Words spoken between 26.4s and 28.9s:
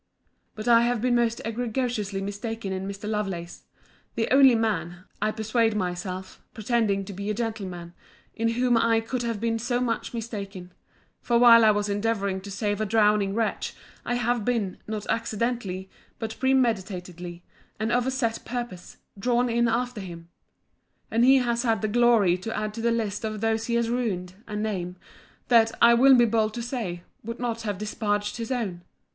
to say, would not have disparaged his own.